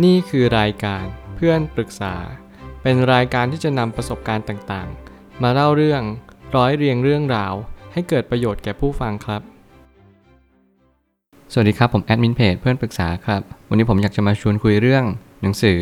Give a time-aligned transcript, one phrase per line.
[0.00, 1.04] นี่คือรายการ
[1.36, 2.14] เพื่อนปรึกษา
[2.82, 6.02] เป็นรายการที่จะนำประสบการณ์ต่างๆ มาเล่าเรื่อง
[6.56, 7.54] ร้อยเรียงเรื่องราว
[7.92, 9.42] ให้เกิดประโยชน์แก่ผู้ฟังครับ
[11.52, 15.04] สวัสดีครับ ผมแอดมินเพจเพื่อนปรึกษาครับ วันนี้ผมอยากจะมาชวนคุยเรื่อง
[15.42, 15.78] หนังสือ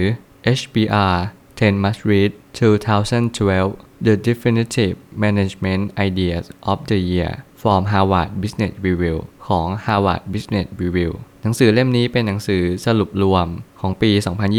[0.59, 1.17] HBR
[1.61, 9.19] 10 Must Read 2012 The Definitive Management Ideas of the Year from Harvard Business Review
[9.47, 13.46] ของ Harvard Business Review หนังสือเล่มนี้เป็นหนังสือสรุปรวม
[13.81, 14.11] ของปี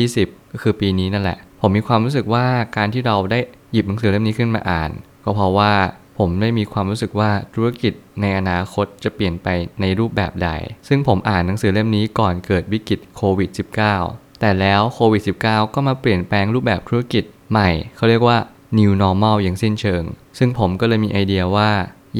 [0.02, 2.46] 2020 ก็คือปีนี้นั่นแหละ ผมมีความรู้สึกว่า
[2.78, 3.40] การที่เราได้
[3.72, 4.92] หยิบหนังสือเล่มนี้ขึ้นมาอ่าน
[5.24, 5.74] ก็เพราะว่า
[6.18, 9.48] ผมได้มีความรู้สึกว่าธุรกิจในอนาคตจะเปลี่ยนไป
[9.82, 10.50] ในรูปแบบใด
[10.88, 18.38] ซึ่งผมอ่านหนังสือเล่มนี้ก่อนเกิดวิกฤตโควิด -19 แต่แล้วโควิด -19 ก็มาเปลี่ยนแปลงรูปแบบธุรกิจใหม่ เขาเรียกว่า
[18.78, 20.04] new normal อย่างสิ้นเชิง
[20.38, 21.70] ซึ่งผมก็เลยมีไอเดียว่า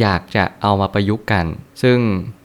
[0.02, 1.46] อยากจะเอามาประยุกต์กัน
[1.82, 1.98] ซึ่ง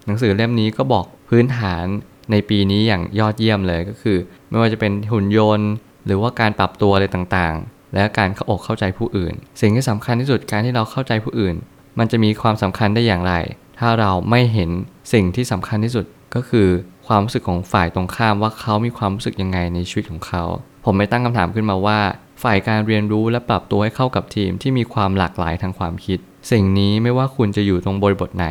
[0.06, 1.84] หนังสือเล่มนี้ก็บอกพื้นฐาน
[2.30, 4.18] ในปีนี้อย่างยอดเยี่ยมเลยก็คือ
[4.48, 5.70] ไม่ว่าจะเป็นหุ่นยนต์
[6.06, 11.56] หรือว่าการปรับตัวอะไรต่างๆ และการเข้าอกเข้าใจผู้อื่น สิ่งที่สำคัญที่สุดการที่เราเข้าใจผู้อื่น
[11.98, 13.34] มันจะมีความสำคัญได้อย่างไร
[13.78, 14.70] ถ้าเราไม่เห็น
[15.12, 16.68] สิ่งที่สำคัญที่สุดก็คือ
[17.06, 20.44] ความรู้สึกของฝ่ายตรงข้ามว่าเขามีความรู้สึกยังไงในชีวิตของเขา
[20.84, 21.98] ผมไม่ตั้งคำถามขึ้นมาว่า
[22.42, 26.18] ฝ่ายการเรียนรู้และปรับตัวให้เข้ากับทีมที่มีความหลากหลายทางความคิด
[26.50, 28.46] สิ่งนี้ไม่ว่าคุณจะอยู่ตรงบริบทไหน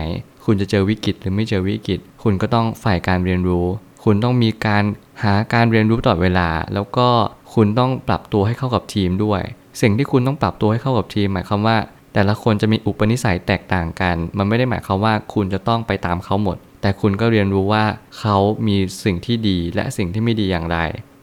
[0.45, 3.65] คุณจะเจอวิกฤตหรือไม่เจอวิกฤต คุณก็ต้องฝ่ายการเรียนรู้
[4.03, 4.83] คุณต้องมีการ
[5.23, 7.07] หาการเรียนรู้ตลอดเวลา แล้วก็
[7.53, 9.41] คุณต้องปรับตัวให้เข้ากับทีมด้วย
[9.81, 11.77] สิ่งที่คุณต้องปรับตัวให้เข้ากับทีม หมายความว่า
[12.13, 17.83] แต่ละคนจะมีอุปนิสัยแตกต่างกัน มันไม่ได้หมายความว่าคุณจะต้องไปตามเขาหมด แต่คุณก็เรียนรู้ว่า
[18.19, 20.77] เขามีสิ่งที่ดีและสิ่งที่ไม่ดีอย่างไร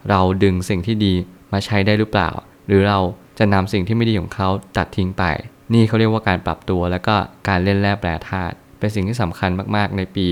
[0.09, 1.13] เราดึงสิ่งที่ดี
[1.53, 2.29] มาใช้ได้หรือเปล่า
[2.67, 2.99] หรือเรา
[3.39, 5.23] จะนำสิ่งที่ไม่ดีของเขาตัดทิ้งไป
[5.73, 7.15] นี่เขาเรียกว่าการปรับตัวและก็
[7.47, 10.27] การเล่นแร่แปรธาตุเป็นสิ่งที่สำคัญมากๆ ในปี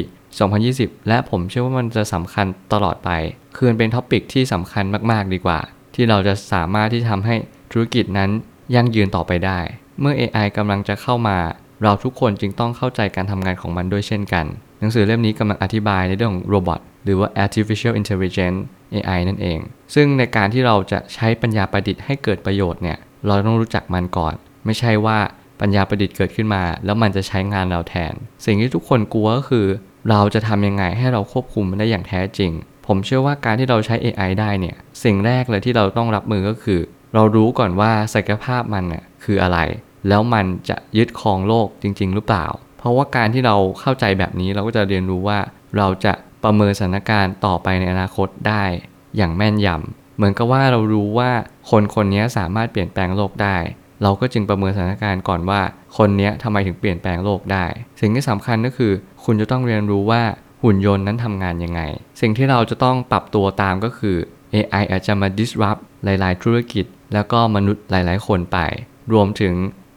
[0.52, 3.09] 2020 และผมเชื่อว่ามันจะสำคัญตลอดไป
[3.55, 5.59] คือเป็นท็อปิกที่สำคัญมากๆดีกว่า
[5.95, 7.35] ที่เราจะสามารถที่ทำให้
[7.71, 8.29] ธุรกิจนั้น
[8.75, 9.59] ยั่งยืนต่อไปได้
[9.99, 11.37] เมื่อ AI กำลังจะเข้ามา
[11.83, 14.47] เราทุกคนจึงต้องเข้าใจการทำงานของมันด้วยเช่นกัน
[14.81, 18.59] หนังสือเล่มนี้กำลังอธิบายในเรื่องของโรบอทหรือว่า artificial intelligence
[18.93, 19.59] AI นั่นเอง
[19.93, 22.97] ซึ่งในการที่เราจะใช้ปัญญาประดิษฐ์ให้เกิดประโยชน์เนี่ย
[23.27, 24.33] เราต้องรู้จักมันก่อน
[24.65, 25.17] ไม่ใช่ว่า
[25.61, 28.14] ปัญญาประดิษฐ์เกิดขึ้นมา แล้วมันจะใช้งานเราแทน
[28.45, 29.67] สิ่งที่ทุกคนกลัวก็คือ
[30.09, 32.52] เราจะทำยังไงให้เราควบคุมมันได้อย่างแท้จริง
[32.87, 36.80] ผมเชื่อว่าการที่เราใช้ AI ได้เนี่ย สิ่งแรกเลยที่เราต้องรับมือก็คือ
[37.14, 39.59] เรารู้ก่อนว่าศักยภาพมันน่ยคืออะไร
[40.08, 42.45] แล้วมันจะยึดครองโลกจริง ๆ หรือเปล่า
[42.81, 45.39] เพราะว่าการที่เราเข้าใจแบบนี้เราก็จะเรียนรู้ว่า
[45.77, 48.64] เราจะประเมินสถานการณ์ต่อไปในอนาคตได้
[49.17, 51.31] อย่างแม่นยำเหมือนกับว่าเรารู้ว่า
[51.70, 53.58] คนคนนี้สามารถเปลี่ยนแปลงโลกได้
[54.03, 55.61] เราก็จึงประเมินสถานการณ์ก่อนว่า
[55.97, 57.65] คนนี้ทำไมถึงเปลี่ยนแปลงโลกได้
[58.02, 58.93] สิ่งที่สำคัญก็คือ
[59.25, 60.23] คุณจะต้องเรียนรู้ว่า
[60.64, 61.81] หุ่นยนต์นั้นทำงานยังไง
[62.21, 64.17] สิ่งที่เราจะต้องปรับตัวตามก็คือ
[64.53, 68.58] AI อาจจะมา disrupt หลาย ๆ ธุรกิจ แล้วก็มนุษย์หลาย ๆ คนไป
[69.14, 69.53] รวมถึง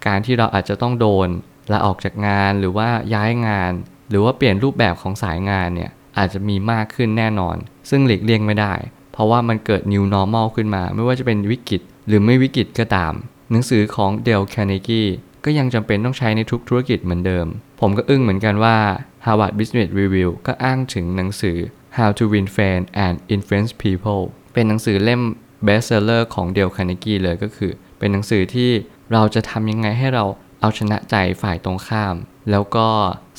[0.06, 1.28] การที่เราอาจจะต้องโดน
[1.72, 3.72] ลาออกจากงานหรือว่าย้ายงาน
[4.10, 7.56] หรือว่าเปลี่ยนรูปแบบของสายงานเนี่ยอาจจะมีมากขึ้นแน่นอน
[7.90, 8.74] ซึ่งหลีกเลี่ยงไม่ได้
[9.12, 13.12] เพราะว่ามันเกิด new normal ขึ้นมา ไม่ว่าจะเป็นวิกฤต หรือไม่วิกฤตก็ตาม
[13.50, 15.02] หนังสือของเดลคาร์เนกี
[15.44, 17.46] ก็ยังจำเป็นต้องใช้ในทุกธุรกิจเหมือนเดิม
[17.80, 18.76] ผมก็อึ้งเหมือนกันว่า
[19.24, 21.56] Harvard Business Review ก็อ้างถึงหนังสือ
[21.96, 24.22] How to Win Friends and Influence People
[24.52, 25.22] เป็นหนังสือเล่ม
[25.66, 28.70] bestseller ของเดลคาร์เนกีเลยก็คือ เป็นหนังสือที่
[29.12, 30.24] เราจะทำยังไงให้เรา
[30.64, 32.14] เอาชนะใจฝ่ายตรงข้าม
[32.50, 32.88] แล้วก็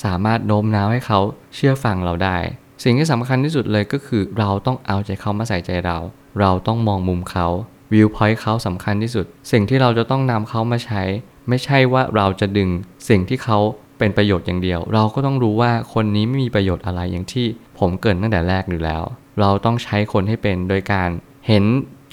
[0.03, 1.19] สามารถโน้มน้าวให้เขา
[1.56, 2.38] เชื่อฟังเราได้
[2.84, 5.97] สิ่งที่สำคัญที่สุดเลยก็คือเราต้องเอาใจเขามาใส่ใจเรา
[6.40, 7.47] เราต้องมองมุมเขา
[7.94, 11.02] viewpoint เขาสำคัญที่สุด สิ่งที่เราจะต้องนำเขามาใช้
[11.50, 12.69] ไม่ใช่ว่าเราจะดึง
[13.09, 13.59] สิ่งที่เขา
[14.00, 17.46] เป็นประโยชน์อย่างเดียว เราก็ต้องรู้ว่าคนนี้ไม่มีประโยชน์อะไรอย่างที่
[17.80, 19.03] ผมเกินตั้งแต่แรกอยู่แล้ว
[19.40, 21.09] เราต้องใช้คนให้เป็นโดยการ
[21.47, 21.64] เห็น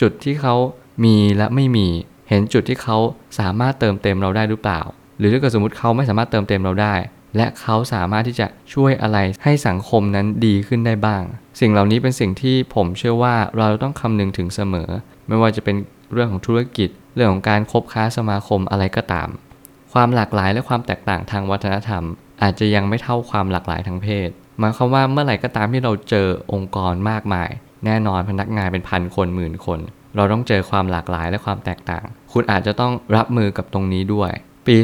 [0.01, 0.55] จุดที่เขา
[1.05, 1.89] มีและไม่มี
[2.29, 2.99] เห็นจุดที่เขา
[3.39, 4.81] สามารถเติมเต็มเราได้หรือเปล่า
[5.23, 6.95] รือถ้าเกิดสมมติเขาไม่สามารถเติมเต็มเราได้
[7.37, 11.23] และเขาสามารถที่จะช่วยอะไรให้สังคมนั้นดีขึ้นได้บ้าง
[11.61, 14.89] สิ่งเหล่านี้เป็นสิ่งที่ผมเชื่อว่าเราต้องคำนึงถึงเสมอ
[15.29, 15.77] ไม่ว่าจะเป็น
[16.13, 19.29] เรื่องของธุรกิจ เรื่องของการคบค้าสมาคมอะไรก็ตาม
[19.93, 22.03] ความหลากหลายและความแตกต่างทางวัฒนธรรม
[22.43, 24.29] อาจจะยังไม่เท่าความหลากหลายทางเพศ
[24.59, 27.49] หมายความว่าเมื่อไหร่ก็ตามที่เราเจอองค์กรมากมาย
[27.87, 29.79] แน่นอนพนักงานเป็นพันคนหมื่นคน
[30.17, 34.33] เราต้องเจอความหลากหลายและความแตกต่าง คุณอาจจะต้องรับมือกับตรงนี้ด้วย
[34.67, 34.77] ปี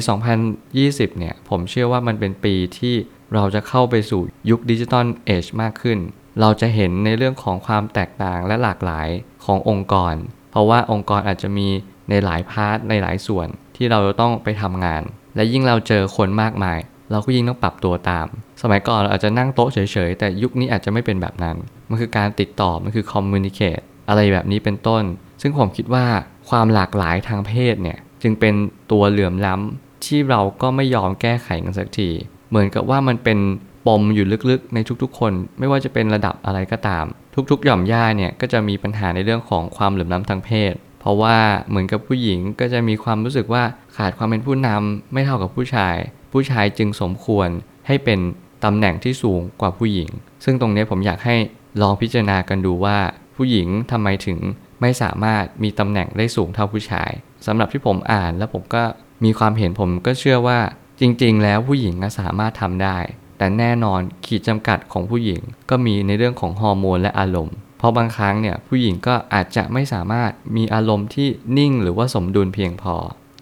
[0.57, 2.95] 2020 เนี่ย ผมเชื่อว่ามันเป็นปีที่
[3.35, 5.99] เราจะเข้าไปสู่ยุคดิจิตอลเอจมากขึ้น
[6.41, 9.09] เราจะเห็นในเรื่องของความแตกต่างและหลากหลาย
[9.45, 10.15] ขององค์กร
[10.51, 11.69] เพราะว่าองค์กรอาจจะมี
[12.11, 15.03] ในหลาย part ในหลายส่วนที่เราจะต้องไปทำงาน
[15.37, 16.79] และยิ่งเราเจอคนมากมาย
[17.11, 18.27] เราก็ยิ่งต้องปรับตัวตาม
[18.63, 19.79] สมัยก่อนเราอาจจะนั่งโต๊ะเฉ
[20.09, 21.57] ยๆ แต่ยุคนี้อาจจะไม่เป็นแบบนั้น
[21.89, 25.03] มันคือการติดต่อ มันคือ communicate อะไรแบบนี้เป็นต้น
[25.43, 26.07] ซึ่งผมคิดว่า
[26.49, 28.55] ความหลากหลายทางเพศเนี่ย จึงเป็น
[28.93, 32.11] ตัวเหลื่อมล้ำที่เราก็ไม่ยอมแก้ไขกันสักที
[32.51, 33.39] เหมือนกับว่ามันเป็น
[33.87, 37.05] ปมอยู่ลึกๆ ในทุกๆ คน ไม่ว่าจะเป็นระดับอะไรก็ตาม
[37.51, 41.37] ทุกๆ หย่อมย่าเนี่ยก็จะมีปัญหาในเรื่องของความเหลื่อมล้ำทางเพศ เพราะว่า
[41.69, 43.63] เหมือนกับผู้หญิงก็จะมีความรู้สึกว่า
[43.97, 45.97] ขาดความเป็นผู้นำไม่เท่ากับผู้ชาย
[46.33, 47.49] ผู้ชายจึงสมควร
[47.87, 48.19] ให้เป็น
[48.65, 50.09] ตำแหน่งที่สูงกว่าผู้หญิง
[50.45, 51.37] ซึ่งตรงนี้ผมอยากให้
[51.81, 52.99] ลองพิจารณากันดูว่า
[53.37, 54.39] ผู้หญิงทำไมถึง
[54.81, 57.11] ไม่สามารถมีตำแหน่งได้สูงเท่าผู้ชาย
[57.47, 58.83] สำหรับที่ผมอ่านแล้วผมก็
[59.25, 60.59] มีความเห็นผมก็เชื่อว่า
[61.01, 62.99] จริง ๆ แล้วผู้หญิงสามารถทำได้
[63.39, 65.41] แต่แน่นอนขีดจำกัดของผู้หญิง
[65.71, 71.29] ก็มีในเรื่องของฮอร์โมนและอารมณ์เพราะบางครั้งเนี่ยผู้หญิงก็อาจจะไม่สามารถมีอารมณ์ที่
[71.59, 72.97] นิ่งหรือว่าสมดุลเพียงพอ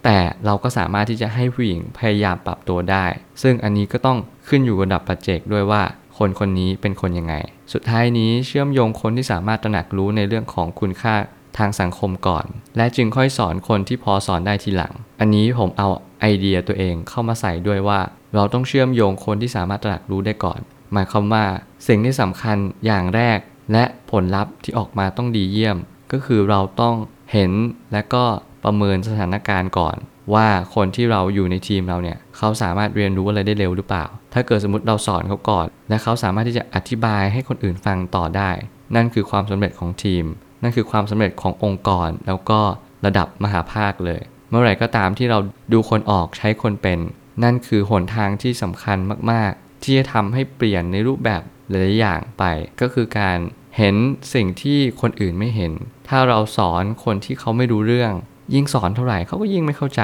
[0.05, 3.07] แต่เราก็สามารถที่จะให้ผู้หญิงพยายามปรับตัวได้
[3.43, 4.19] ซึ่งอันนี้ก็ต้อง
[4.49, 5.83] ขึ้นอยู่กับดับปัจเจกด้วยว่า
[6.19, 7.35] คนคนนี้เป็นคนยังไง
[7.73, 11.15] สุดท้ายนี้เชื่อมโยงคนที่สามารถตระหนักรู้ในเรื่องของคุณค่า
[11.59, 12.47] ทางสังคมก่อน
[12.77, 15.89] และจึงค่อยสอนคนที่พอสอนได้ทีหลัง อันนี้ผมเอา
[16.21, 18.01] ไอเดียตัวเองเข้ามาใส่ด้วยว่า
[18.35, 20.61] เราต้องเชื่อมโยงคนที่สามารถตระหนักรู้ได้ก่อน
[20.93, 21.45] หมายความว่า
[21.89, 23.39] สิ่งที่สำคัญอย่างแรก
[23.73, 25.77] และผลลัพธ์ที่ออกมาต้องดีเยี่ยม
[26.13, 26.95] ก็คือเราต้อง
[27.33, 27.53] เห็น
[27.93, 28.25] และก็
[28.65, 29.97] ประเมินสถานการณ์ก่อน
[30.35, 38.51] ว่าคนที่เราอยู่ในทีมเราเนี่ยเขาสามารถเรียนรู้อะไรได้เร็วหรือเปล่า ถ้าเกิดสมมติเราสอนเขาก่อน และเขาสามารถที่จะอธิบายให้คนอื่นฟังต่อได้
[38.97, 40.25] นั่นคือความสำเร็จของทีม
[40.63, 42.61] นั่นคือความสำเร็จขององค์กร แล้วก็
[43.07, 44.21] ระดับมหาภาคเลย
[44.51, 45.39] เมื่อไหร่ก็ตามที่เรา
[45.73, 46.99] ดูคนออกใช้คนเป็น
[47.45, 48.99] นั่นคือหนทางที่สำคัญ
[49.31, 52.45] มากๆ ที่จะทำให้เปลี่ยนในรูปแบบหลายอย่างไป
[52.81, 53.39] ก็คือการ
[53.77, 53.97] เห็น
[54.35, 55.73] สิ่งที่คนอื่นไม่เห็น
[56.09, 58.13] ถ้าเราสอนคนที่เขาไม่รู้เรื่อง
[58.55, 60.03] ยิ่งสอนเท่าไหร่เขาก็ยิ่งไม่เข้าใจ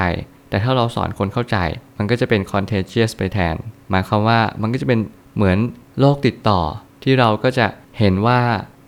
[0.49, 1.57] แต่ถ้าเราสอนคนเข้าใจ
[1.99, 3.57] มันก็จะเป็น contagious ไปแทน
[3.91, 5.01] หมายความว่ามันก็จะเป็น
[5.37, 5.59] เหมือน
[6.01, 6.61] โรคติดต่อ
[7.03, 7.67] ที่เราก็จะ
[7.99, 8.41] เห็นว่า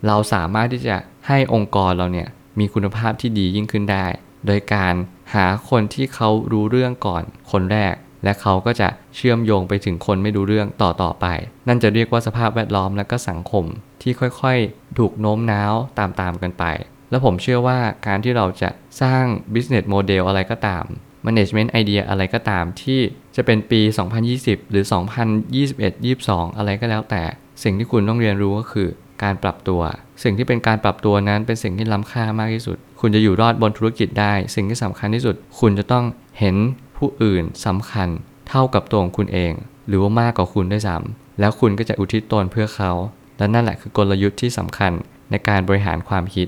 [0.07, 0.97] เราสามารถที่จะ
[1.27, 2.29] ให้องค์กรเราเนี่ย
[2.59, 4.05] มีคุณภาพที่ดียิ่งขึ้นได้
[4.45, 4.93] โดยการ
[5.33, 7.93] หาคนที่เขารู้เรื่องก่อนคนแรก
[8.23, 11.25] และเขาก็จะเชื่อมโยงไปถึงคนไม่รู้เรื่องต่อต่อไป
[11.67, 13.65] นั่นจะเรียกว่าสภาพแวดล้อมและก็สังคม
[14.01, 16.63] ที่ค่อยๆ ถูกโน้มน้าวตามๆกันไป
[17.15, 18.69] แล้วผมเชื่อว่าการที่เราจะ
[19.01, 19.23] สร้าง
[19.53, 20.83] business model อะไรก็ตาม
[21.25, 22.99] management idea อะไรก็ตามที่
[23.35, 23.81] จะเป็นปี
[24.25, 24.83] 2020 หรือ
[25.45, 27.23] 2021 22 อะไรก็แล้วแต่
[27.63, 28.89] สิ่งที่คุณต้องเรียนรู้ก็คือ
[29.23, 29.81] การปรับตัว
[30.23, 36.05] สิ่งที่เป็นการปรับตัวนั้นเป็นสิ่งที่ล้ำค่ามากที่สุด คุณจะอยู่รอดบนธุรกิจได้ สิ่งที่สำคัญที่สุด คุณจะต้อง
[36.39, 36.55] เห็น
[36.97, 38.09] ผู้อื่นสำคัญ
[38.49, 39.53] เท่ากับตัวของคุณเอง
[39.87, 42.91] หรือว่ามากกว่าคุณด้วยซ้ำแล้วคุณก็จะอุทิศตนเพื่อเขา
[43.37, 44.91] และนั่นแหละคือกลยุทธ์ที่สำคัญ
[45.31, 46.47] ในการบริหารความคิด